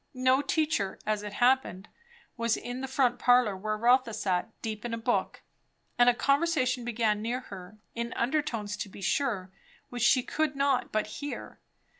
[0.15, 1.87] No teacher, as it happened,
[2.35, 5.43] was in the front parlour where Rotha sat, deep in a book;
[5.95, 9.51] and a conversation began near her, in under tones to be sure,
[9.89, 11.59] which she could not but hear.